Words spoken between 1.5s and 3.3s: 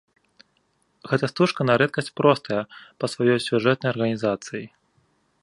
на рэдкасць простая па